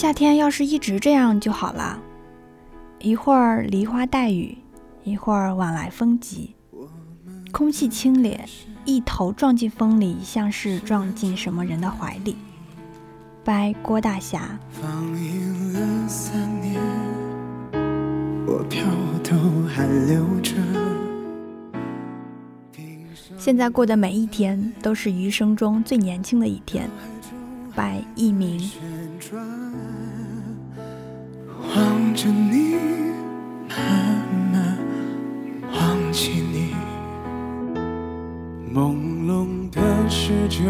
[0.00, 2.00] 夏天要是一直这样就好了，
[3.00, 4.56] 一会儿梨花带雨，
[5.04, 6.54] 一会儿晚来风急，
[7.52, 8.38] 空气清冽，
[8.86, 12.34] 一头撞进风里，像是撞进什么人的怀里。
[13.44, 14.58] 拜郭大侠。
[23.36, 26.88] 现在过的每一天都是余生中最年轻的一天。
[27.74, 28.58] 白一鸣。
[31.74, 32.74] 望着你，
[33.68, 33.76] 慢
[34.52, 34.78] 慢
[35.72, 36.74] 忘记你。
[38.74, 38.94] 朦
[39.26, 40.64] 胧的时间，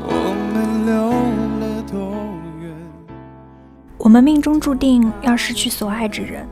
[0.00, 0.94] 我们溜
[1.60, 1.98] 了多
[2.60, 2.72] 远？
[3.98, 6.46] 我们命中注定要失去所爱之人，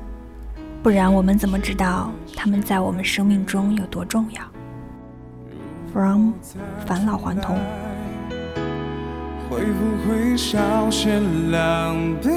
[0.82, 4.43] 不然我们怎么知道他们在我们生命中有多重要
[5.93, 6.32] ？From
[6.87, 7.59] 返老还童。
[9.52, 12.30] 会不会稍显狼狈？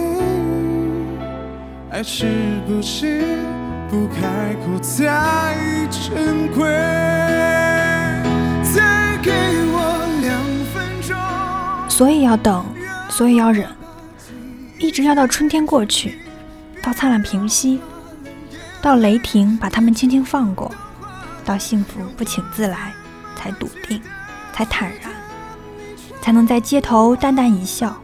[1.90, 2.26] 爱是
[2.68, 3.24] 不是
[3.90, 5.56] 不开口才
[5.90, 6.66] 珍贵？
[8.76, 9.32] 再给
[9.72, 10.44] 我两
[10.74, 11.16] 分钟。
[11.90, 12.66] 所以要等，
[13.10, 13.66] 所以要忍，
[14.78, 16.20] 一直要到春天过去，
[16.84, 17.80] 到灿烂平息，
[18.82, 20.70] 到雷霆把他们轻轻放过，
[21.46, 22.92] 到幸福不请自来，
[23.38, 24.02] 才笃定，
[24.52, 25.15] 才坦然。
[26.26, 27.96] 才能在街头淡淡一笑。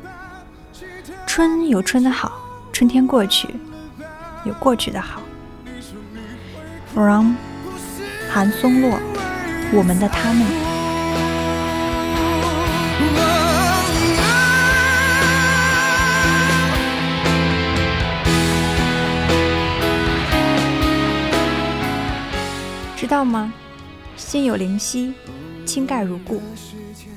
[1.25, 2.31] 春有春的好，
[2.71, 3.47] 春天过去
[4.43, 5.19] 有过去的好。
[6.93, 7.33] From
[8.31, 8.99] 韩松洛，
[9.73, 10.45] 我们的他们。
[22.95, 23.51] 知道吗？
[24.21, 25.13] 心有灵犀，
[25.65, 26.41] 倾盖如故。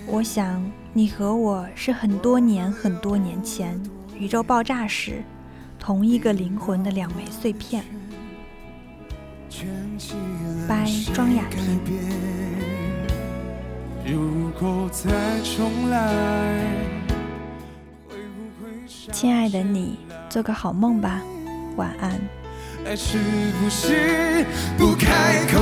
[0.06, 0.64] 我想。
[0.96, 3.76] 你和我是很多年很多年前
[4.16, 5.24] 宇宙爆炸时
[5.76, 7.84] 同一个灵魂的两枚碎片。
[10.68, 11.80] 拜庄雅婷。
[19.10, 19.98] 亲爱的你，
[20.30, 21.20] 做个好梦吧，
[21.74, 22.20] 晚安。
[24.78, 25.60] 不开口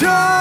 [0.00, 0.37] 멈춰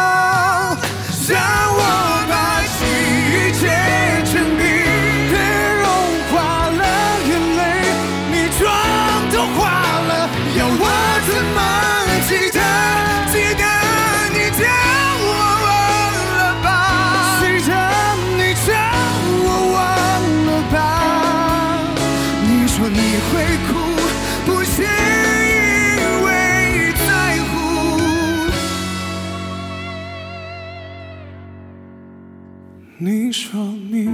[32.99, 33.59] 你说
[33.91, 34.09] 你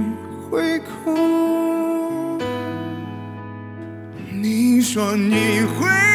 [0.50, 2.38] 会哭，
[4.30, 6.13] 你说你会